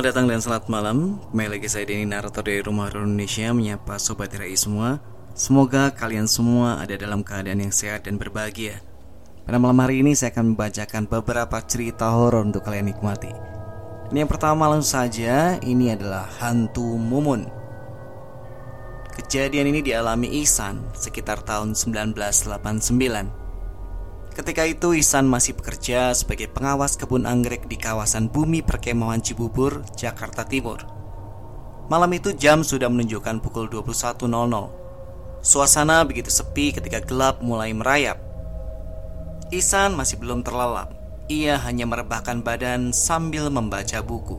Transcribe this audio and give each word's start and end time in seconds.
Selamat 0.00 0.16
datang 0.16 0.32
dan 0.32 0.40
selamat 0.40 0.66
malam. 0.72 0.98
Kembali 1.28 1.60
lagi 1.60 1.68
saya 1.68 1.84
Denny 1.84 2.08
Narator 2.08 2.40
dari 2.40 2.64
Rumah 2.64 2.88
Horor 2.88 3.04
Indonesia 3.04 3.52
Menyapa 3.52 4.00
Sobat 4.00 4.32
Rai 4.32 4.56
semua. 4.56 4.96
Semoga 5.36 5.92
kalian 5.92 6.24
semua 6.24 6.80
ada 6.80 6.96
dalam 6.96 7.20
keadaan 7.20 7.60
yang 7.60 7.68
sehat 7.68 8.08
dan 8.08 8.16
berbahagia. 8.16 8.80
Pada 9.44 9.60
malam 9.60 9.76
hari 9.76 10.00
ini 10.00 10.16
saya 10.16 10.32
akan 10.32 10.56
membacakan 10.56 11.04
beberapa 11.04 11.60
cerita 11.68 12.16
horor 12.16 12.48
untuk 12.48 12.64
kalian 12.64 12.88
nikmati. 12.88 13.28
Ini 14.08 14.24
yang 14.24 14.30
pertama 14.32 14.72
langsung 14.72 15.04
saja 15.04 15.60
Ini 15.60 16.00
adalah 16.00 16.32
Hantu 16.40 16.96
Mumun. 16.96 17.44
Kejadian 19.20 19.68
ini 19.68 19.84
dialami 19.84 20.32
Ihsan 20.40 20.80
sekitar 20.96 21.44
tahun 21.44 21.76
1989 21.76 23.39
Ketika 24.30 24.62
itu 24.62 24.94
Ihsan 24.94 25.26
masih 25.26 25.58
bekerja 25.58 26.14
sebagai 26.14 26.46
pengawas 26.46 26.94
kebun 26.94 27.26
anggrek 27.26 27.66
di 27.66 27.74
kawasan 27.74 28.30
Bumi 28.30 28.62
Perkemahan 28.62 29.18
Cibubur, 29.18 29.82
Jakarta 29.98 30.46
Timur. 30.46 30.86
Malam 31.90 32.14
itu 32.14 32.30
jam 32.38 32.62
sudah 32.62 32.86
menunjukkan 32.86 33.42
pukul 33.42 33.66
21.00. 33.66 34.30
Suasana 35.42 36.06
begitu 36.06 36.30
sepi 36.30 36.70
ketika 36.70 37.02
gelap 37.02 37.42
mulai 37.42 37.74
merayap. 37.74 38.22
Ihsan 39.50 39.98
masih 39.98 40.22
belum 40.22 40.46
terlelap. 40.46 40.94
Ia 41.26 41.58
hanya 41.66 41.90
merebahkan 41.90 42.46
badan 42.46 42.94
sambil 42.94 43.50
membaca 43.50 43.98
buku. 43.98 44.38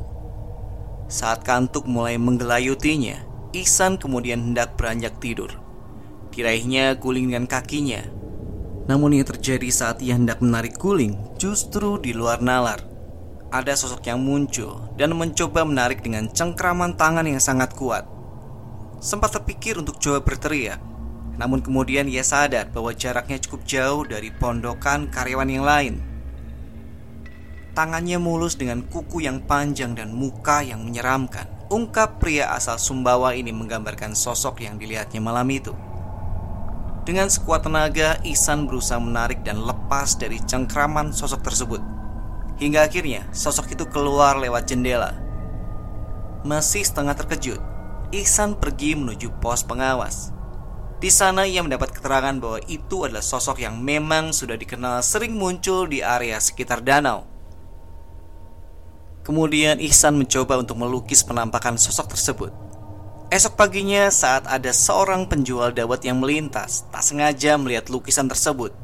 Saat 1.12 1.44
kantuk 1.44 1.84
mulai 1.84 2.16
menggelayutinya, 2.16 3.20
Ihsan 3.52 4.00
kemudian 4.00 4.40
hendak 4.40 4.80
beranjak 4.80 5.20
tidur. 5.20 5.52
Diraihnya 6.32 6.96
guling 6.96 7.28
dengan 7.28 7.44
kakinya 7.44 8.21
namun 8.90 9.14
ini 9.14 9.26
terjadi 9.26 9.70
saat 9.70 10.02
ia 10.02 10.18
hendak 10.18 10.42
menarik 10.42 10.78
guling 10.78 11.18
justru 11.38 12.02
di 12.02 12.16
luar 12.16 12.42
nalar. 12.42 12.82
Ada 13.52 13.76
sosok 13.76 14.08
yang 14.08 14.24
muncul 14.24 14.96
dan 14.96 15.12
mencoba 15.12 15.68
menarik 15.68 16.00
dengan 16.00 16.32
cengkraman 16.32 16.96
tangan 16.96 17.28
yang 17.28 17.44
sangat 17.44 17.76
kuat. 17.76 18.08
Sempat 19.04 19.36
terpikir 19.36 19.76
untuk 19.76 20.00
coba 20.00 20.24
berteriak, 20.24 20.80
namun 21.36 21.60
kemudian 21.60 22.08
ia 22.08 22.24
sadar 22.24 22.72
bahwa 22.72 22.96
jaraknya 22.96 23.42
cukup 23.44 23.68
jauh 23.68 24.08
dari 24.08 24.32
pondokan 24.32 25.12
karyawan 25.12 25.52
yang 25.52 25.66
lain. 25.68 25.96
Tangannya 27.72 28.20
mulus 28.20 28.60
dengan 28.60 28.84
kuku 28.84 29.24
yang 29.24 29.44
panjang 29.44 29.96
dan 29.96 30.12
muka 30.12 30.64
yang 30.64 30.84
menyeramkan. 30.84 31.48
Ungkap 31.72 32.20
pria 32.20 32.52
asal 32.52 32.76
Sumbawa 32.76 33.32
ini 33.32 33.56
menggambarkan 33.56 34.12
sosok 34.12 34.60
yang 34.64 34.76
dilihatnya 34.76 35.24
malam 35.24 35.48
itu. 35.48 35.72
Dengan 37.12 37.28
sekuat 37.28 37.68
tenaga, 37.68 38.24
Ihsan 38.24 38.72
berusaha 38.72 38.96
menarik 38.96 39.44
dan 39.44 39.60
lepas 39.60 40.16
dari 40.16 40.40
cengkraman 40.48 41.12
sosok 41.12 41.44
tersebut. 41.44 41.84
Hingga 42.56 42.88
akhirnya, 42.88 43.28
sosok 43.36 43.76
itu 43.76 43.84
keluar 43.92 44.40
lewat 44.40 44.72
jendela. 44.72 45.20
Masih 46.48 46.88
setengah 46.88 47.12
terkejut, 47.20 47.60
Ihsan 48.16 48.56
pergi 48.56 48.96
menuju 48.96 49.28
pos 49.44 49.60
pengawas. 49.60 50.32
Di 51.04 51.12
sana 51.12 51.44
ia 51.44 51.60
mendapat 51.60 51.92
keterangan 51.92 52.40
bahwa 52.40 52.64
itu 52.72 53.04
adalah 53.04 53.20
sosok 53.20 53.60
yang 53.60 53.76
memang 53.84 54.32
sudah 54.32 54.56
dikenal 54.56 55.04
sering 55.04 55.36
muncul 55.36 55.92
di 55.92 56.00
area 56.00 56.40
sekitar 56.40 56.80
danau. 56.80 57.28
Kemudian 59.28 59.84
Ihsan 59.84 60.16
mencoba 60.16 60.64
untuk 60.64 60.80
melukis 60.80 61.28
penampakan 61.28 61.76
sosok 61.76 62.16
tersebut. 62.16 62.71
Esok 63.32 63.56
paginya 63.56 64.12
saat 64.12 64.44
ada 64.44 64.76
seorang 64.76 65.24
penjual 65.24 65.72
dawet 65.72 66.04
yang 66.04 66.20
melintas 66.20 66.84
Tak 66.92 67.00
sengaja 67.00 67.56
melihat 67.56 67.88
lukisan 67.88 68.28
tersebut. 68.28 68.76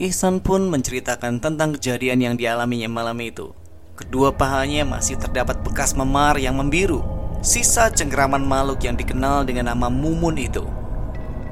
Ihsan 0.00 0.40
pun 0.40 0.72
menceritakan 0.72 1.44
tentang 1.44 1.76
kejadian 1.76 2.24
yang 2.24 2.34
dialaminya 2.40 2.88
malam 2.88 3.20
itu. 3.20 3.52
Kedua 4.00 4.32
pahanya 4.32 4.88
masih 4.88 5.20
terdapat 5.20 5.60
bekas 5.60 5.92
memar 5.92 6.40
yang 6.40 6.56
membiru 6.56 7.04
Sisa 7.44 7.92
cengkeraman 7.92 8.40
makhluk 8.40 8.80
yang 8.80 8.96
dikenal 8.96 9.44
dengan 9.44 9.68
nama 9.68 9.92
Mumun 9.92 10.40
itu. 10.40 10.64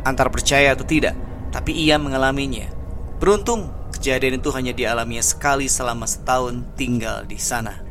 Antar 0.09 0.33
percaya 0.33 0.73
atau 0.73 0.89
tidak 0.89 1.13
Tapi 1.53 1.77
ia 1.77 2.01
mengalaminya. 2.01 2.73
Beruntung 3.21 3.69
kejadian 3.93 4.41
itu 4.41 4.49
hanya 4.57 4.73
dialaminya 4.73 5.21
sekali 5.21 5.69
selama 5.69 6.09
setahun 6.09 6.65
tinggal 6.73 7.29
di 7.29 7.37
sana 7.37 7.82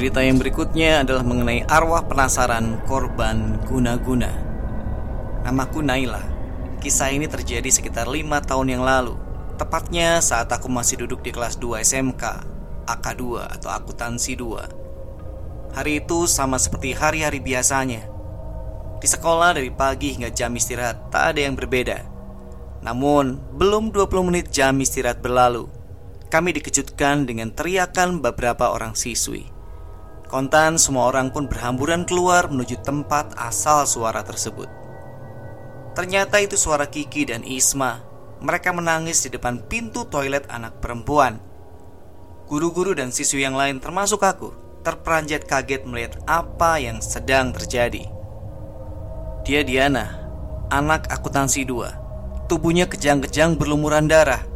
Cerita 0.00 0.24
yang 0.24 0.40
berikutnya 0.40 1.04
adalah 1.04 1.20
mengenai 1.20 1.68
arwah 1.68 2.00
penasaran 2.08 2.80
korban 2.88 3.60
guna-guna. 3.68 4.32
Namaku 5.44 5.84
Naila. 5.84 6.24
Kisah 6.80 7.12
ini 7.12 7.28
terjadi 7.28 7.68
sekitar 7.68 8.08
lima 8.08 8.40
tahun 8.40 8.72
yang 8.72 8.80
lalu. 8.80 9.12
Tepatnya 9.60 10.24
saat 10.24 10.48
aku 10.48 10.72
masih 10.72 11.04
duduk 11.04 11.20
di 11.20 11.36
kelas 11.36 11.60
2 11.60 11.84
SMK, 11.84 12.24
AK2 12.88 13.44
atau 13.44 13.68
akuntansi 13.68 14.40
2. 14.40 15.76
Hari 15.76 15.92
itu 16.00 16.24
sama 16.24 16.56
seperti 16.56 16.96
hari-hari 16.96 17.44
biasanya. 17.44 18.08
Di 19.04 19.04
sekolah 19.04 19.52
dari 19.52 19.68
pagi 19.68 20.16
hingga 20.16 20.32
jam 20.32 20.56
istirahat 20.56 21.12
tak 21.12 21.36
ada 21.36 21.44
yang 21.44 21.60
berbeda. 21.60 22.08
Namun, 22.80 23.36
belum 23.52 23.92
20 23.92 24.32
menit 24.32 24.48
jam 24.48 24.80
istirahat 24.80 25.20
berlalu, 25.20 25.68
kami 26.32 26.56
dikejutkan 26.56 27.28
dengan 27.28 27.52
teriakan 27.52 28.24
beberapa 28.24 28.72
orang 28.72 28.96
siswi. 28.96 29.49
Kontan 30.30 30.78
semua 30.78 31.10
orang 31.10 31.34
pun 31.34 31.50
berhamburan 31.50 32.06
keluar 32.06 32.46
menuju 32.46 32.86
tempat 32.86 33.34
asal 33.34 33.82
suara 33.82 34.22
tersebut. 34.22 34.70
Ternyata 35.98 36.38
itu 36.38 36.54
suara 36.54 36.86
Kiki 36.86 37.26
dan 37.26 37.42
Isma. 37.42 37.98
Mereka 38.38 38.70
menangis 38.70 39.26
di 39.26 39.34
depan 39.34 39.66
pintu 39.66 40.06
toilet 40.06 40.46
anak 40.46 40.78
perempuan. 40.78 41.42
Guru-guru 42.46 42.94
dan 42.94 43.10
siswi 43.10 43.42
yang 43.42 43.58
lain 43.58 43.82
termasuk 43.82 44.22
aku 44.22 44.54
terperanjat 44.86 45.50
kaget 45.50 45.82
melihat 45.82 46.22
apa 46.30 46.78
yang 46.78 47.02
sedang 47.02 47.50
terjadi. 47.50 48.06
Dia 49.42 49.66
Diana, 49.66 50.14
anak 50.70 51.10
akuntansi 51.10 51.66
dua. 51.66 51.98
Tubuhnya 52.46 52.86
kejang-kejang 52.86 53.58
berlumuran 53.58 54.06
darah. 54.06 54.46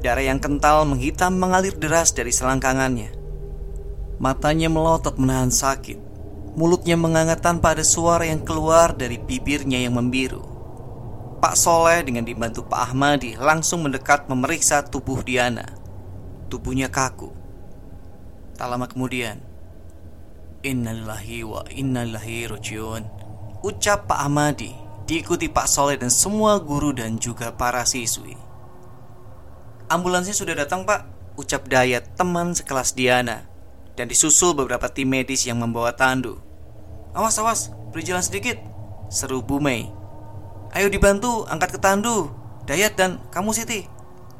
Darah 0.00 0.24
yang 0.24 0.40
kental 0.40 0.88
menghitam 0.88 1.36
mengalir 1.36 1.76
deras 1.76 2.16
dari 2.16 2.32
selangkangannya. 2.32 3.19
Matanya 4.20 4.68
melotot 4.68 5.16
menahan 5.16 5.48
sakit. 5.48 5.96
Mulutnya 6.52 6.92
menganga 7.00 7.40
tanpa 7.40 7.72
ada 7.72 7.80
suara 7.80 8.28
yang 8.28 8.44
keluar 8.44 8.92
dari 8.92 9.16
bibirnya 9.16 9.80
yang 9.80 9.96
membiru. 9.96 10.44
Pak 11.40 11.56
Soleh 11.56 12.04
dengan 12.04 12.28
dibantu 12.28 12.68
Pak 12.68 12.92
Ahmadi 12.92 13.40
langsung 13.40 13.80
mendekat 13.80 14.28
memeriksa 14.28 14.84
tubuh 14.84 15.24
Diana. 15.24 15.64
Tubuhnya 16.52 16.92
kaku. 16.92 17.32
Tak 18.60 18.68
lama 18.68 18.84
kemudian 18.84 19.40
Innalillahi 20.60 21.40
wa 21.48 21.64
innalillahi 21.72 22.44
rojiun 22.52 23.08
Ucap 23.64 24.04
Pak 24.04 24.28
Ahmadi 24.28 24.76
Diikuti 25.08 25.48
Pak 25.48 25.64
Soleh 25.64 25.96
dan 25.96 26.12
semua 26.12 26.60
guru 26.60 26.92
dan 26.92 27.16
juga 27.16 27.56
para 27.56 27.88
siswi. 27.88 28.36
Ambulansnya 29.88 30.36
sudah 30.36 30.52
datang 30.52 30.84
pak 30.84 31.08
Ucap 31.40 31.66
Dayat 31.72 32.14
teman 32.20 32.52
sekelas 32.52 32.92
Diana 32.92 33.49
dan 34.00 34.08
disusul 34.08 34.56
beberapa 34.56 34.88
tim 34.88 35.12
medis 35.12 35.44
yang 35.44 35.60
membawa 35.60 35.92
tandu. 35.92 36.40
Awas, 37.12 37.36
awas, 37.36 37.68
beri 37.92 38.08
jalan 38.08 38.24
sedikit, 38.24 38.56
seru 39.12 39.44
Bu 39.44 39.60
Mei. 39.60 39.92
Ayo 40.72 40.88
dibantu, 40.88 41.44
angkat 41.44 41.76
ke 41.76 41.78
tandu. 41.84 42.32
Dayat 42.64 42.96
dan 42.96 43.20
kamu 43.28 43.52
Siti. 43.52 43.84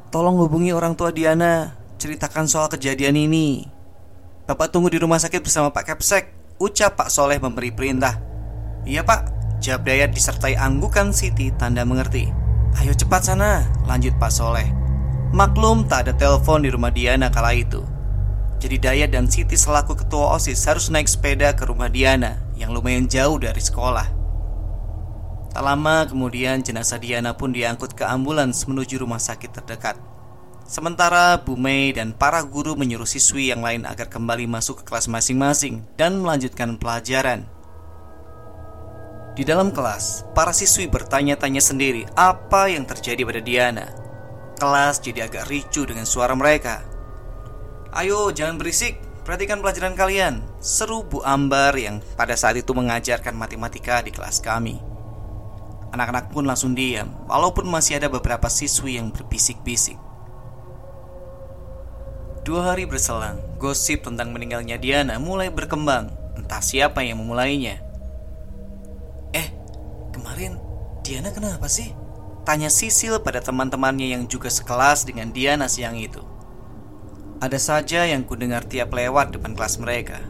Tolong 0.09 0.41
hubungi 0.41 0.73
orang 0.73 0.97
tua 0.97 1.13
Diana, 1.13 1.77
ceritakan 2.01 2.49
soal 2.49 2.73
kejadian 2.73 3.21
ini. 3.21 3.69
Bapak 4.49 4.73
tunggu 4.73 4.89
di 4.89 4.97
rumah 4.97 5.21
sakit 5.21 5.45
bersama 5.45 5.69
Pak 5.69 5.93
Kepsek, 5.93 6.57
ucap 6.57 6.97
Pak 6.97 7.13
Soleh 7.13 7.37
memberi 7.37 7.69
perintah. 7.69 8.17
Iya 8.89 9.05
Pak, 9.05 9.21
jawab 9.61 9.85
Dayat 9.85 10.17
disertai 10.17 10.57
anggukan 10.57 11.13
Siti 11.13 11.53
tanda 11.53 11.85
mengerti. 11.85 12.33
Ayo 12.81 12.97
cepat 12.97 13.29
sana, 13.29 13.67
lanjut 13.85 14.17
Pak 14.17 14.33
Soleh. 14.33 14.71
Maklum 15.37 15.85
tak 15.85 16.09
ada 16.09 16.13
telepon 16.17 16.65
di 16.65 16.71
rumah 16.73 16.95
Diana 16.95 17.29
kala 17.29 17.53
itu. 17.53 17.83
Jadi 18.61 18.77
Dayat 18.77 19.17
dan 19.17 19.25
Siti 19.25 19.57
selaku 19.57 19.97
ketua 19.97 20.37
OSIS 20.37 20.69
harus 20.69 20.93
naik 20.93 21.09
sepeda 21.09 21.57
ke 21.57 21.65
rumah 21.65 21.89
Diana 21.89 22.37
yang 22.61 22.77
lumayan 22.77 23.09
jauh 23.09 23.41
dari 23.41 23.57
sekolah. 23.57 24.05
Tak 25.51 25.65
lama 25.65 26.05
kemudian 26.05 26.61
jenazah 26.61 27.01
Diana 27.01 27.33
pun 27.33 27.57
diangkut 27.57 27.97
ke 27.97 28.05
ambulans 28.05 28.69
menuju 28.69 29.01
rumah 29.01 29.17
sakit 29.17 29.51
terdekat. 29.57 29.97
Sementara 30.69 31.41
Bu 31.41 31.57
Mei 31.57 31.97
dan 31.97 32.13
para 32.13 32.45
guru 32.45 32.77
menyuruh 32.77 33.09
siswi 33.09 33.49
yang 33.49 33.65
lain 33.65 33.89
agar 33.89 34.13
kembali 34.13 34.45
masuk 34.45 34.85
ke 34.85 34.93
kelas 34.93 35.09
masing-masing 35.09 35.83
dan 35.97 36.21
melanjutkan 36.21 36.77
pelajaran. 36.77 37.49
Di 39.35 39.43
dalam 39.43 39.73
kelas, 39.73 40.29
para 40.37 40.53
siswi 40.53 40.85
bertanya-tanya 40.85 41.65
sendiri 41.65 42.05
apa 42.13 42.69
yang 42.69 42.85
terjadi 42.85 43.25
pada 43.25 43.41
Diana. 43.41 43.87
Kelas 44.61 45.01
jadi 45.01 45.27
agak 45.33 45.49
ricu 45.49 45.89
dengan 45.89 46.05
suara 46.05 46.37
mereka 46.37 46.90
Ayo 47.95 48.31
jangan 48.31 48.57
berisik 48.61 48.99
Perhatikan 49.27 49.59
pelajaran 49.61 49.99
kalian 49.99 50.43
Seru 50.63 51.03
Bu 51.07 51.23
Ambar 51.27 51.75
yang 51.75 51.99
pada 52.15 52.35
saat 52.39 52.57
itu 52.59 52.71
mengajarkan 52.71 53.35
matematika 53.35 54.01
di 54.01 54.15
kelas 54.15 54.39
kami 54.39 54.79
Anak-anak 55.91 56.31
pun 56.31 56.47
langsung 56.47 56.73
diam 56.75 57.11
Walaupun 57.27 57.67
masih 57.67 57.99
ada 57.99 58.07
beberapa 58.07 58.47
siswi 58.47 58.99
yang 58.99 59.11
berbisik-bisik 59.11 59.99
Dua 62.41 62.73
hari 62.73 62.89
berselang, 62.89 63.37
gosip 63.61 64.01
tentang 64.01 64.33
meninggalnya 64.33 64.81
Diana 64.81 65.21
mulai 65.21 65.53
berkembang. 65.53 66.09
Entah 66.41 66.65
siapa 66.65 67.05
yang 67.05 67.21
memulainya. 67.21 67.85
Eh, 69.37 69.53
kemarin 70.09 70.57
Diana 71.05 71.37
kenapa 71.37 71.69
sih? 71.69 71.93
Tanya 72.49 72.73
Sisil 72.73 73.21
pada 73.21 73.45
teman-temannya 73.45 74.17
yang 74.17 74.25
juga 74.25 74.49
sekelas 74.49 75.05
dengan 75.05 75.29
Diana 75.37 75.69
siang 75.69 76.01
itu. 76.01 76.25
Ada 77.41 77.57
saja 77.57 78.05
yang 78.05 78.29
kudengar 78.29 78.69
tiap 78.69 78.93
lewat 78.93 79.33
depan 79.33 79.57
kelas 79.57 79.81
mereka. 79.81 80.21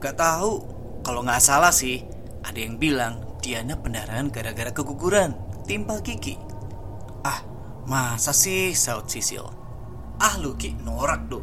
Gak 0.00 0.16
tahu, 0.16 0.64
kalau 1.04 1.20
nggak 1.20 1.44
salah 1.44 1.68
sih, 1.68 2.00
ada 2.40 2.56
yang 2.56 2.80
bilang 2.80 3.20
Diana 3.44 3.76
pendarahan 3.76 4.32
gara-gara 4.32 4.72
keguguran, 4.72 5.36
timpal 5.68 6.00
Kiki. 6.00 6.40
Ah, 7.22 7.44
masa 7.84 8.32
sih, 8.32 8.72
saut 8.72 9.12
Sisil. 9.12 9.62
Ah 10.22 10.38
lu 10.38 10.54
Ki, 10.54 10.70
norak 10.86 11.26
tuh 11.26 11.42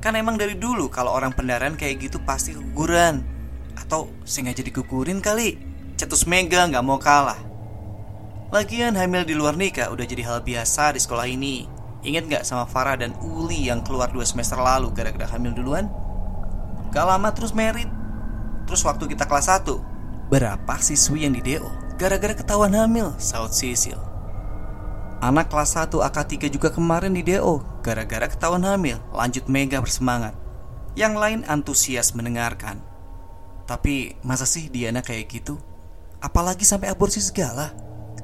Kan 0.00 0.16
emang 0.16 0.40
dari 0.40 0.56
dulu 0.56 0.88
kalau 0.88 1.12
orang 1.12 1.36
pendarahan 1.36 1.76
kayak 1.76 2.08
gitu 2.08 2.16
pasti 2.24 2.56
keguguran 2.56 3.20
Atau 3.76 4.08
sengaja 4.24 4.64
dikukurin 4.64 5.20
kali 5.20 5.60
Cetus 6.00 6.24
Mega 6.24 6.64
nggak 6.64 6.80
mau 6.80 6.96
kalah 6.96 7.36
Lagian 8.56 8.96
hamil 8.96 9.28
di 9.28 9.36
luar 9.36 9.52
nikah 9.52 9.92
udah 9.92 10.08
jadi 10.08 10.24
hal 10.24 10.40
biasa 10.40 10.96
di 10.96 11.00
sekolah 11.04 11.28
ini 11.28 11.75
Ingat 12.06 12.24
nggak 12.30 12.44
sama 12.46 12.70
Farah 12.70 12.94
dan 12.94 13.18
Uli 13.18 13.66
yang 13.66 13.82
keluar 13.82 14.14
dua 14.14 14.22
semester 14.22 14.54
lalu 14.54 14.94
gara-gara 14.94 15.26
hamil 15.34 15.50
duluan? 15.58 15.90
Gak 16.94 17.02
lama 17.02 17.34
terus 17.34 17.50
merit. 17.50 17.90
Terus 18.66 18.82
waktu 18.86 19.06
kita 19.06 19.30
kelas 19.30 19.46
1 19.46 20.26
Berapa 20.26 20.74
siswi 20.82 21.22
yang 21.22 21.38
di 21.38 21.42
DO 21.42 21.66
Gara-gara 22.02 22.34
ketahuan 22.34 22.74
hamil 22.74 23.14
Saud 23.14 23.54
Sisil. 23.54 23.98
Anak 25.22 25.50
kelas 25.50 25.78
1 25.78 25.94
AK3 25.94 26.50
juga 26.50 26.74
kemarin 26.74 27.14
di 27.14 27.22
DO 27.22 27.62
Gara-gara 27.86 28.26
ketahuan 28.26 28.66
hamil 28.66 28.98
Lanjut 29.14 29.46
Mega 29.46 29.78
bersemangat. 29.78 30.34
Yang 30.98 31.14
lain 31.14 31.40
antusias 31.46 32.10
mendengarkan. 32.16 32.82
Tapi 33.70 34.18
masa 34.26 34.48
sih 34.48 34.66
Diana 34.66 35.02
kayak 35.02 35.30
gitu? 35.30 35.60
Apalagi 36.18 36.64
sampai 36.66 36.90
aborsi 36.90 37.20
segala? 37.20 37.70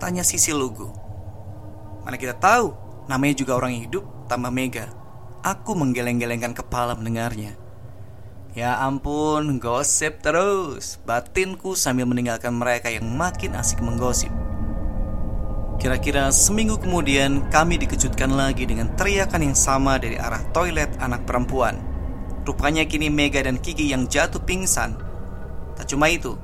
Tanya 0.00 0.26
Sisi 0.26 0.50
Lugu. 0.50 0.88
Mana 2.02 2.19
kita 2.19 2.35
tahu 2.35 2.75
Namanya 3.12 3.44
juga 3.44 3.61
orang 3.61 3.76
hidup 3.76 4.25
tambah 4.25 4.49
Mega 4.49 4.88
Aku 5.44 5.76
menggeleng-gelengkan 5.76 6.56
kepala 6.56 6.97
mendengarnya 6.97 7.61
Ya 8.56 8.81
ampun, 8.81 9.61
gosip 9.61 10.25
terus 10.25 10.97
Batinku 11.05 11.76
sambil 11.76 12.09
meninggalkan 12.09 12.56
mereka 12.56 12.88
yang 12.88 13.05
makin 13.05 13.53
asik 13.53 13.85
menggosip 13.85 14.32
Kira-kira 15.76 16.32
seminggu 16.32 16.81
kemudian 16.81 17.53
kami 17.53 17.76
dikejutkan 17.85 18.32
lagi 18.32 18.64
dengan 18.64 18.97
teriakan 18.97 19.53
yang 19.53 19.56
sama 19.59 19.99
dari 19.99 20.14
arah 20.14 20.38
toilet 20.55 20.94
anak 21.03 21.26
perempuan. 21.26 21.75
Rupanya 22.47 22.87
kini 22.87 23.11
Mega 23.11 23.43
dan 23.43 23.59
Kiki 23.59 23.91
yang 23.91 24.06
jatuh 24.06 24.38
pingsan. 24.47 24.94
Tak 25.75 25.91
cuma 25.91 26.06
itu, 26.06 26.38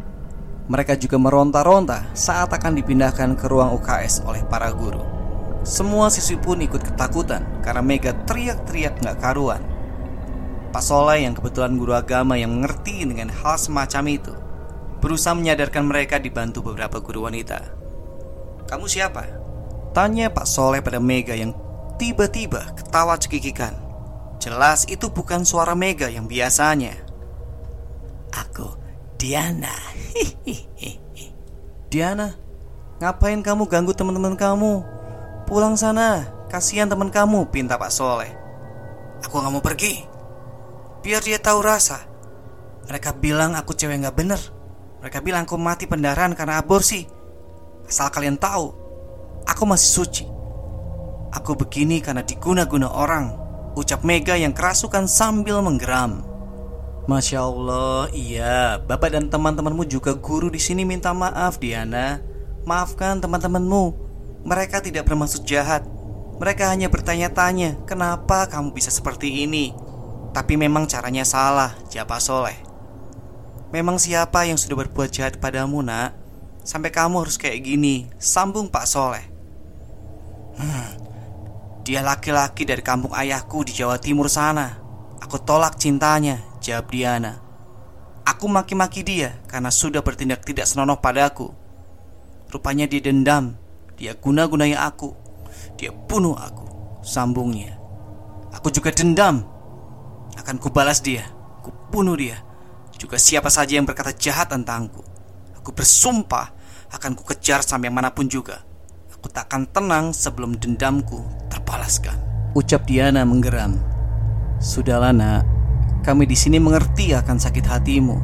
mereka 0.67 0.99
juga 0.99 1.23
meronta-ronta 1.23 2.11
saat 2.19 2.51
akan 2.51 2.83
dipindahkan 2.83 3.39
ke 3.39 3.47
ruang 3.47 3.79
UKS 3.79 4.27
oleh 4.27 4.43
para 4.43 4.75
guru. 4.75 5.18
Semua 5.69 6.09
siswi 6.09 6.41
pun 6.41 6.65
ikut 6.65 6.81
ketakutan 6.81 7.45
karena 7.61 7.85
Mega 7.85 8.17
teriak-teriak 8.25 9.05
nggak 9.05 9.21
karuan. 9.21 9.61
Pak 10.73 10.81
Soleh 10.81 11.29
yang 11.29 11.37
kebetulan 11.37 11.77
guru 11.77 11.93
agama 11.93 12.41
yang 12.41 12.57
mengerti 12.57 13.05
dengan 13.05 13.29
hal 13.29 13.61
semacam 13.61 14.05
itu 14.09 14.33
berusaha 15.05 15.37
menyadarkan 15.37 15.85
mereka 15.85 16.17
dibantu 16.17 16.65
beberapa 16.65 17.05
guru 17.05 17.29
wanita. 17.29 17.61
Kamu 18.65 18.89
siapa? 18.89 19.29
Tanya 19.93 20.33
Pak 20.33 20.49
Soleh 20.49 20.81
pada 20.81 21.05
Mega 21.05 21.37
yang 21.37 21.53
tiba-tiba 22.01 22.73
ketawa 22.73 23.21
cekikikan. 23.21 23.77
Jelas 24.41 24.89
itu 24.89 25.13
bukan 25.13 25.45
suara 25.45 25.77
Mega 25.77 26.09
yang 26.09 26.25
biasanya. 26.25 26.97
Aku 28.33 28.73
Diana. 29.21 29.77
Diana, 31.93 32.33
ngapain 33.05 33.45
kamu 33.45 33.69
ganggu 33.69 33.93
teman-teman 33.93 34.33
kamu? 34.33 34.98
Pulang 35.49 35.81
sana, 35.81 36.29
kasihan 36.53 36.93
teman 36.93 37.09
kamu, 37.09 37.49
pinta 37.49 37.81
Pak 37.81 37.89
Soleh. 37.89 38.29
Aku 39.25 39.41
nggak 39.41 39.49
mau 39.49 39.65
pergi. 39.65 40.05
Biar 41.01 41.25
dia 41.25 41.41
tahu 41.41 41.65
rasa. 41.65 42.05
Mereka 42.85 43.17
bilang 43.17 43.57
aku 43.57 43.73
cewek 43.73 43.97
nggak 43.97 44.13
bener. 44.13 44.37
Mereka 45.01 45.25
bilang 45.25 45.49
aku 45.49 45.57
mati 45.57 45.89
pendarahan 45.89 46.37
karena 46.37 46.61
aborsi. 46.61 47.09
Asal 47.89 48.13
kalian 48.13 48.37
tahu, 48.37 48.77
aku 49.49 49.63
masih 49.65 49.89
suci. 49.89 50.25
Aku 51.33 51.57
begini 51.57 52.05
karena 52.05 52.21
diguna-guna 52.21 52.93
orang. 52.93 53.33
Ucap 53.73 54.05
Mega 54.05 54.37
yang 54.37 54.53
kerasukan 54.53 55.09
sambil 55.09 55.65
menggeram. 55.65 56.29
Masya 57.09 57.41
Allah, 57.41 58.13
iya. 58.13 58.77
Bapak 58.85 59.17
dan 59.17 59.33
teman-temanmu 59.33 59.89
juga 59.89 60.13
guru 60.13 60.53
di 60.53 60.61
sini 60.61 60.85
minta 60.85 61.17
maaf, 61.17 61.57
Diana. 61.57 62.21
Maafkan 62.69 63.25
teman-temanmu. 63.25 64.08
Mereka 64.49 64.81
tidak 64.81 65.05
bermaksud 65.05 65.45
jahat. 65.45 65.85
Mereka 66.41 66.73
hanya 66.73 66.89
bertanya-tanya, 66.89 67.85
kenapa 67.85 68.49
kamu 68.49 68.73
bisa 68.73 68.89
seperti 68.89 69.45
ini? 69.45 69.77
Tapi 70.33 70.57
memang 70.57 70.89
caranya 70.89 71.29
salah, 71.29 71.77
Japa 71.93 72.17
Soleh. 72.17 72.57
Memang 73.69 74.01
siapa 74.01 74.49
yang 74.49 74.57
sudah 74.57 74.81
berbuat 74.81 75.13
jahat 75.13 75.37
padamu, 75.37 75.85
nak? 75.85 76.17
Sampai 76.69 76.93
kamu 76.93 77.25
harus 77.25 77.41
kayak 77.41 77.65
gini 77.65 78.13
Sambung 78.21 78.69
Pak 78.69 78.85
Soleh 78.85 79.25
hmm, 80.61 80.89
Dia 81.81 82.05
laki-laki 82.05 82.69
dari 82.69 82.85
kampung 82.85 83.17
ayahku 83.17 83.65
di 83.65 83.73
Jawa 83.73 83.97
Timur 83.97 84.29
sana 84.29 84.77
Aku 85.25 85.41
tolak 85.41 85.81
cintanya 85.81 86.45
Jawab 86.61 86.93
Diana 86.93 87.41
Aku 88.29 88.53
maki-maki 88.53 89.01
dia 89.01 89.41
karena 89.49 89.73
sudah 89.73 90.05
bertindak 90.05 90.45
tidak 90.45 90.69
senonoh 90.69 91.01
padaku 91.01 91.57
Rupanya 92.53 92.85
dia 92.85 93.01
dendam 93.01 93.57
Dia 93.99 94.15
guna-gunai 94.15 94.79
aku 94.79 95.13
Dia 95.75 95.91
bunuh 95.91 96.39
aku 96.39 96.65
Sambungnya 97.03 97.77
Aku 98.55 98.71
juga 98.71 98.95
dendam 98.95 99.43
Akan 100.39 100.57
kubalas 100.63 101.03
dia 101.03 101.27
Ku 101.61 101.75
bunuh 101.91 102.15
dia 102.15 102.41
Juga 102.95 103.19
siapa 103.19 103.51
saja 103.51 103.75
yang 103.77 103.85
berkata 103.85 104.15
jahat 104.15 104.55
tentangku 104.55 105.03
Aku 105.59 105.75
bersumpah 105.75 106.57
akan 106.93 107.13
kukejar 107.13 107.61
sampai 107.61 107.93
mana 107.93 108.13
pun 108.13 108.25
juga. 108.29 108.65
Aku 109.13 109.29
takkan 109.29 109.69
tenang 109.69 110.15
sebelum 110.15 110.57
dendamku 110.57 111.21
terbalaskan. 111.53 112.17
Ucap 112.57 112.89
Diana 112.89 113.27
menggeram. 113.27 113.77
Sudahlah 114.59 115.13
nak, 115.13 115.43
kami 116.03 116.25
di 116.25 116.33
sini 116.39 116.57
mengerti 116.57 117.13
akan 117.13 117.37
sakit 117.37 117.65
hatimu. 117.67 118.17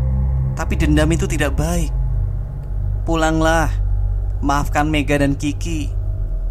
Tapi 0.55 0.75
dendam 0.79 1.11
itu 1.13 1.27
tidak 1.29 1.59
baik. 1.59 1.93
Pulanglah, 3.05 3.69
maafkan 4.45 4.93
Mega 4.93 5.17
dan 5.17 5.33
Kiki. 5.33 5.89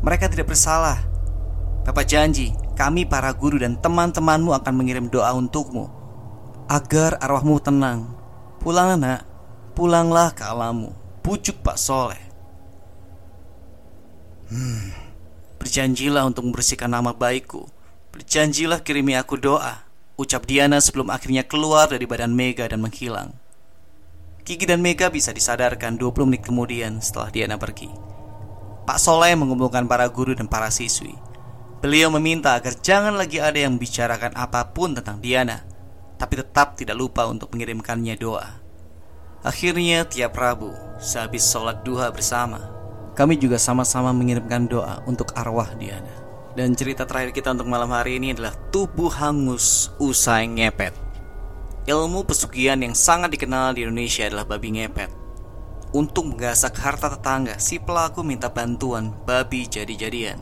Mereka 0.02 0.34
tidak 0.34 0.50
bersalah. 0.50 1.06
Bapak 1.86 2.10
janji, 2.10 2.50
kami 2.74 3.06
para 3.06 3.30
guru 3.38 3.62
dan 3.62 3.78
teman-temanmu 3.78 4.58
akan 4.58 4.74
mengirim 4.74 5.06
doa 5.14 5.30
untukmu 5.38 5.94
agar 6.66 7.22
arwahmu 7.22 7.62
tenang. 7.62 8.10
Pulanglah 8.58 8.98
nak, 8.98 9.22
pulanglah 9.78 10.34
ke 10.34 10.42
alammu. 10.42 11.04
Pucuk 11.24 11.64
Pak 11.64 11.80
Soleh 11.80 12.20
Hmm 14.52 14.92
Berjanjilah 15.56 16.28
untuk 16.28 16.52
membersihkan 16.52 16.92
nama 16.92 17.16
baikku 17.16 17.72
Berjanjilah 18.12 18.84
kirimi 18.84 19.16
aku 19.16 19.40
doa 19.40 19.88
Ucap 20.20 20.44
Diana 20.44 20.84
sebelum 20.84 21.08
akhirnya 21.08 21.48
keluar 21.48 21.88
dari 21.88 22.04
badan 22.04 22.36
Mega 22.36 22.68
dan 22.68 22.84
menghilang 22.84 23.40
Kiki 24.44 24.68
dan 24.68 24.84
Mega 24.84 25.08
bisa 25.08 25.32
disadarkan 25.32 25.96
20 25.96 26.28
menit 26.28 26.44
kemudian 26.44 27.00
setelah 27.00 27.32
Diana 27.32 27.56
pergi 27.56 27.88
Pak 28.84 29.00
Soleh 29.00 29.34
mengumpulkan 29.40 29.88
para 29.88 30.08
guru 30.12 30.36
dan 30.36 30.52
para 30.52 30.68
siswi 30.68 31.16
Beliau 31.84 32.12
meminta 32.12 32.56
agar 32.56 32.76
jangan 32.80 33.16
lagi 33.16 33.40
ada 33.44 33.60
yang 33.60 33.76
bicarakan 33.80 34.36
apa 34.36 34.76
pun 34.76 34.96
tentang 34.96 35.24
Diana 35.24 35.64
Tapi 36.20 36.40
tetap 36.40 36.76
tidak 36.76 37.00
lupa 37.00 37.28
untuk 37.28 37.52
mengirimkannya 37.56 38.16
doa 38.20 38.64
Akhirnya 39.44 40.08
tiap 40.08 40.40
Rabu, 40.40 40.72
sehabis 41.04 41.44
sholat 41.52 41.84
duha 41.84 42.08
bersama, 42.16 42.64
kami 43.12 43.36
juga 43.36 43.60
sama-sama 43.60 44.16
mengirimkan 44.16 44.72
doa 44.72 45.04
untuk 45.04 45.36
arwah 45.36 45.68
Diana. 45.76 46.16
Dan 46.56 46.80
cerita 46.80 47.04
terakhir 47.04 47.36
kita 47.36 47.52
untuk 47.52 47.68
malam 47.68 47.92
hari 47.92 48.24
ini 48.24 48.32
adalah 48.32 48.56
tubuh 48.72 49.12
hangus 49.12 49.92
usai 50.00 50.48
ngepet. 50.48 51.03
Ilmu 51.84 52.24
pesugihan 52.24 52.80
yang 52.80 52.96
sangat 52.96 53.36
dikenal 53.36 53.76
di 53.76 53.84
Indonesia 53.84 54.24
adalah 54.24 54.48
babi 54.48 54.80
ngepet. 54.80 55.12
Untuk 55.92 56.32
menggasak 56.32 56.80
harta 56.80 57.12
tetangga, 57.12 57.60
si 57.60 57.76
pelaku 57.76 58.24
minta 58.24 58.48
bantuan 58.48 59.12
babi 59.28 59.68
jadi-jadian. 59.68 60.40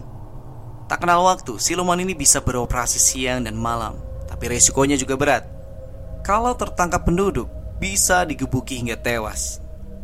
Tak 0.86 1.02
kenal 1.02 1.26
waktu, 1.26 1.58
siluman 1.58 1.98
ini 1.98 2.14
bisa 2.14 2.46
beroperasi 2.46 3.02
siang 3.02 3.50
dan 3.50 3.58
malam, 3.58 3.98
tapi 4.30 4.54
resikonya 4.54 5.02
juga 5.02 5.18
berat. 5.18 5.44
Kalau 6.22 6.54
tertangkap 6.54 7.10
penduduk, 7.10 7.50
bisa 7.82 8.22
digebuki 8.22 8.78
hingga 8.78 9.02
tewas. 9.02 9.58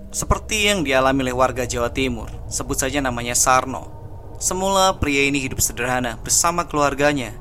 Seperti 0.09 0.65
yang 0.65 0.81
dialami 0.81 1.21
oleh 1.21 1.37
warga 1.37 1.69
Jawa 1.69 1.93
Timur, 1.93 2.33
sebut 2.49 2.81
saja 2.81 2.97
namanya 2.97 3.37
Sarno. 3.37 3.93
Semula 4.41 4.97
pria 4.97 5.29
ini 5.29 5.37
hidup 5.37 5.61
sederhana 5.61 6.17
bersama 6.17 6.65
keluarganya. 6.65 7.37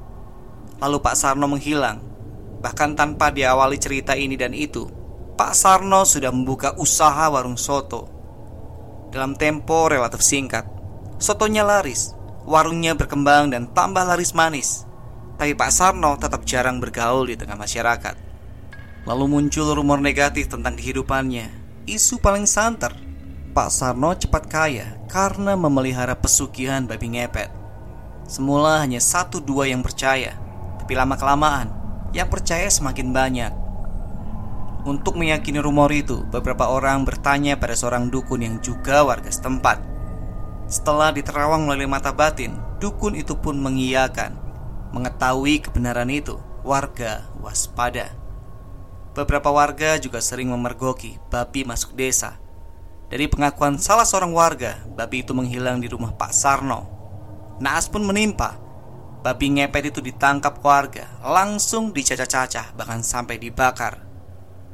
Lalu 0.84 1.00
Pak 1.00 1.16
Sarno 1.16 1.48
menghilang. 1.48 2.15
Bahkan 2.66 2.98
tanpa 2.98 3.30
diawali 3.30 3.78
cerita 3.78 4.18
ini 4.18 4.34
dan 4.34 4.50
itu, 4.50 4.90
Pak 5.38 5.54
Sarno 5.54 6.02
sudah 6.02 6.34
membuka 6.34 6.74
usaha 6.82 7.30
warung 7.30 7.54
soto. 7.54 8.10
Dalam 9.14 9.38
tempo 9.38 9.86
relatif 9.86 10.18
singkat, 10.18 10.66
sotonya 11.22 11.62
laris, 11.62 12.10
warungnya 12.42 12.98
berkembang 12.98 13.54
dan 13.54 13.70
tambah 13.70 14.02
laris 14.02 14.34
manis. 14.34 14.82
Tapi 15.38 15.54
Pak 15.54 15.70
Sarno 15.70 16.18
tetap 16.18 16.42
jarang 16.42 16.82
bergaul 16.82 17.30
di 17.30 17.38
tengah 17.38 17.54
masyarakat. 17.54 18.18
Lalu 19.06 19.24
muncul 19.30 19.70
rumor 19.70 20.02
negatif 20.02 20.50
tentang 20.50 20.74
kehidupannya. 20.74 21.46
Isu 21.86 22.18
paling 22.18 22.50
santer, 22.50 22.90
Pak 23.54 23.70
Sarno 23.70 24.10
cepat 24.10 24.50
kaya 24.50 24.98
karena 25.06 25.54
memelihara 25.54 26.18
pesugihan 26.18 26.82
babi 26.82 27.14
ngepet. 27.14 27.46
Semula 28.26 28.82
hanya 28.82 28.98
satu 28.98 29.38
dua 29.38 29.70
yang 29.70 29.86
percaya, 29.86 30.34
tapi 30.82 30.98
lama-kelamaan 30.98 31.75
yang 32.16 32.32
percaya 32.32 32.64
semakin 32.72 33.12
banyak. 33.12 33.52
Untuk 34.88 35.20
meyakini 35.20 35.60
rumor 35.60 35.92
itu, 35.92 36.24
beberapa 36.32 36.72
orang 36.72 37.04
bertanya 37.04 37.60
pada 37.60 37.76
seorang 37.76 38.08
dukun 38.08 38.40
yang 38.40 38.56
juga 38.64 39.04
warga 39.04 39.28
setempat. 39.28 39.84
Setelah 40.64 41.12
diterawang 41.12 41.68
melalui 41.68 41.84
mata 41.84 42.08
batin, 42.08 42.56
dukun 42.80 43.12
itu 43.20 43.36
pun 43.36 43.60
mengiyakan. 43.60 44.32
Mengetahui 44.96 45.60
kebenaran 45.60 46.08
itu, 46.08 46.40
warga 46.64 47.28
waspada. 47.44 48.16
Beberapa 49.12 49.52
warga 49.52 50.00
juga 50.00 50.24
sering 50.24 50.48
memergoki 50.48 51.20
babi 51.28 51.68
masuk 51.68 51.92
desa. 51.92 52.40
Dari 53.12 53.28
pengakuan 53.28 53.76
salah 53.76 54.08
seorang 54.08 54.32
warga, 54.32 54.80
babi 54.96 55.20
itu 55.20 55.36
menghilang 55.36 55.78
di 55.78 55.86
rumah 55.86 56.16
Pak 56.16 56.32
Sarno 56.34 56.96
Naas 57.56 57.88
pun 57.88 58.04
menimpa. 58.04 58.60
Babi 59.26 59.58
ngepet 59.58 59.90
itu 59.90 59.98
ditangkap 59.98 60.62
warga, 60.62 61.10
langsung 61.18 61.90
dicacah-cacah, 61.90 62.78
bahkan 62.78 63.02
sampai 63.02 63.42
dibakar. 63.42 63.98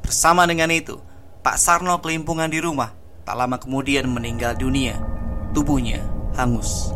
Bersama 0.04 0.44
dengan 0.44 0.68
itu, 0.68 1.00
Pak 1.40 1.56
Sarno 1.56 1.96
kelimpungan 2.04 2.52
di 2.52 2.60
rumah, 2.60 2.92
tak 3.24 3.40
lama 3.40 3.56
kemudian 3.56 4.12
meninggal 4.12 4.52
dunia. 4.52 5.00
Tubuhnya 5.56 6.04
hangus. 6.36 6.92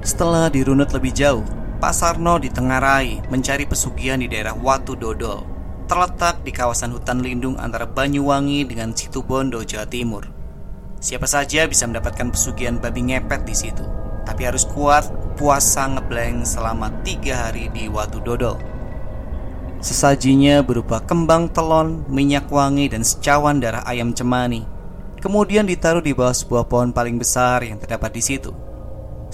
Setelah 0.00 0.48
dirunut 0.48 0.88
lebih 0.96 1.12
jauh, 1.12 1.44
Pak 1.84 1.92
Sarno 1.92 2.40
ditengarai 2.40 3.28
mencari 3.28 3.68
pesugihan 3.68 4.16
di 4.16 4.32
daerah 4.32 4.56
Watu 4.56 4.96
Dodol, 4.96 5.44
terletak 5.84 6.40
di 6.48 6.52
kawasan 6.56 6.96
hutan 6.96 7.20
lindung 7.20 7.60
antara 7.60 7.84
Banyuwangi 7.84 8.64
dengan 8.64 8.96
Situbondo, 8.96 9.60
Jawa 9.68 9.84
Timur. 9.84 10.32
Siapa 10.96 11.28
saja 11.28 11.68
bisa 11.68 11.84
mendapatkan 11.84 12.32
pesugihan 12.32 12.80
babi 12.80 13.12
ngepet 13.12 13.44
di 13.44 13.52
situ 13.52 13.99
tapi 14.30 14.46
harus 14.46 14.62
kuat 14.62 15.10
puasa 15.34 15.90
ngeblank 15.90 16.46
selama 16.46 16.94
tiga 17.02 17.50
hari 17.50 17.66
di 17.74 17.90
Watu 17.90 18.22
Dodol. 18.22 18.54
Sesajinya 19.82 20.62
berupa 20.62 21.02
kembang 21.02 21.50
telon, 21.50 22.06
minyak 22.06 22.46
wangi, 22.46 22.86
dan 22.86 23.02
secawan 23.02 23.58
darah 23.58 23.82
ayam 23.90 24.14
cemani. 24.14 24.62
Kemudian 25.18 25.66
ditaruh 25.66 26.04
di 26.04 26.14
bawah 26.14 26.30
sebuah 26.36 26.70
pohon 26.70 26.94
paling 26.94 27.18
besar 27.18 27.66
yang 27.66 27.82
terdapat 27.82 28.14
di 28.14 28.22
situ. 28.22 28.54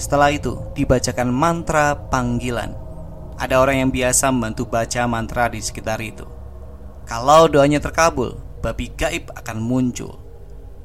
Setelah 0.01 0.33
itu, 0.33 0.57
dibacakan 0.73 1.29
mantra 1.29 1.93
panggilan. 2.09 2.73
Ada 3.37 3.61
orang 3.61 3.85
yang 3.85 3.91
biasa 3.93 4.33
membantu 4.33 4.65
baca 4.65 5.05
mantra 5.05 5.45
di 5.51 5.61
sekitar 5.61 6.01
itu. 6.01 6.25
Kalau 7.05 7.45
doanya 7.45 7.77
terkabul, 7.77 8.39
babi 8.65 8.89
gaib 8.97 9.29
akan 9.35 9.61
muncul. 9.61 10.26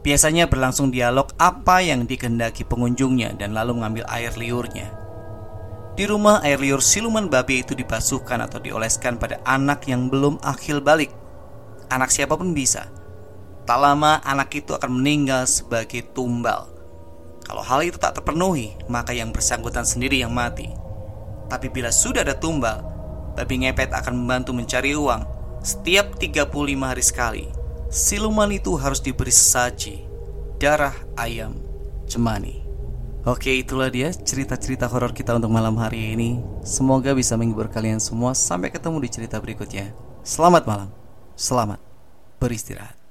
Biasanya 0.02 0.50
berlangsung 0.50 0.90
dialog 0.90 1.30
apa 1.38 1.78
yang 1.78 2.10
dikehendaki 2.10 2.66
pengunjungnya 2.66 3.38
dan 3.38 3.54
lalu 3.54 3.78
mengambil 3.78 4.02
air 4.10 4.34
liurnya. 4.34 4.90
Di 5.94 6.10
rumah 6.10 6.42
air 6.42 6.58
liur 6.58 6.82
siluman 6.82 7.30
babi 7.30 7.62
itu 7.62 7.78
dibasuhkan 7.78 8.42
atau 8.42 8.58
dioleskan 8.58 9.14
pada 9.14 9.38
anak 9.46 9.86
yang 9.86 10.10
belum 10.10 10.42
akil 10.42 10.82
balik. 10.82 11.14
Anak 11.86 12.10
siapa 12.10 12.34
pun 12.34 12.50
bisa. 12.50 12.90
Tak 13.62 13.78
lama 13.78 14.18
anak 14.26 14.50
itu 14.58 14.74
akan 14.74 14.90
meninggal 14.90 15.46
sebagai 15.46 16.02
tumbal. 16.10 16.66
Kalau 17.46 17.62
hal 17.62 17.86
itu 17.86 17.94
tak 17.94 18.18
terpenuhi, 18.18 18.74
maka 18.90 19.14
yang 19.14 19.30
bersangkutan 19.30 19.86
sendiri 19.86 20.18
yang 20.18 20.34
mati. 20.34 20.66
Tapi 21.46 21.70
bila 21.70 21.94
sudah 21.94 22.26
ada 22.26 22.34
tumbal, 22.34 22.82
babi 23.38 23.62
ngepet 23.62 23.94
akan 23.94 24.18
membantu 24.18 24.50
mencari 24.50 24.98
uang 24.98 25.22
setiap 25.62 26.18
35 26.18 26.50
hari 26.90 27.04
sekali 27.06 27.61
siluman 27.92 28.48
itu 28.48 28.72
harus 28.80 29.04
diberi 29.04 29.28
sesaji 29.28 30.08
darah 30.56 30.96
ayam 31.20 31.60
cemani. 32.08 32.64
Oke, 33.22 33.54
itulah 33.54 33.86
dia 33.86 34.10
cerita-cerita 34.10 34.90
horor 34.90 35.14
kita 35.14 35.38
untuk 35.38 35.52
malam 35.52 35.78
hari 35.78 36.18
ini. 36.18 36.42
Semoga 36.66 37.14
bisa 37.14 37.38
menghibur 37.38 37.70
kalian 37.70 38.02
semua. 38.02 38.34
Sampai 38.34 38.74
ketemu 38.74 38.98
di 38.98 39.08
cerita 39.14 39.38
berikutnya. 39.38 39.94
Selamat 40.26 40.66
malam. 40.66 40.90
Selamat 41.38 41.78
beristirahat. 42.42 43.01